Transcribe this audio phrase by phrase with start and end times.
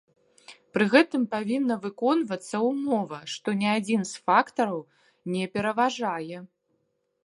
[0.77, 4.85] Пры гэтым павінна выконвацца ўмова, што ні адзін з фактараў
[5.37, 6.37] не пераважвае.